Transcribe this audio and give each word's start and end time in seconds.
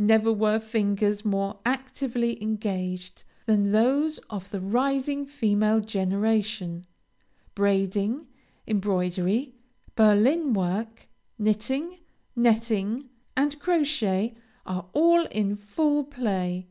Never 0.00 0.32
were 0.32 0.58
fingers 0.58 1.24
more 1.24 1.60
actively 1.64 2.42
engaged 2.42 3.22
than 3.46 3.70
those 3.70 4.18
of 4.28 4.50
the 4.50 4.60
rising 4.60 5.24
female 5.24 5.78
generation; 5.78 6.84
braiding, 7.54 8.26
embroidery, 8.66 9.54
Berlin 9.94 10.52
work, 10.52 11.06
knitting, 11.38 12.00
netting, 12.34 13.08
and 13.36 13.60
crochet, 13.60 14.34
are 14.66 14.88
all 14.94 15.26
in 15.26 15.54
full 15.54 16.02
play. 16.02 16.66